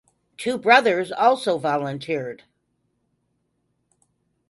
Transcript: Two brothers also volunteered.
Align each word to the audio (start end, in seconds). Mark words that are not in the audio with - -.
Two 0.35 0.57
brothers 0.57 1.11
also 1.11 1.59
volunteered. 1.59 2.41